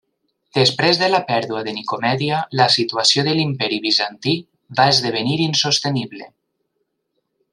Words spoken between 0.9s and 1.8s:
de la pèrdua de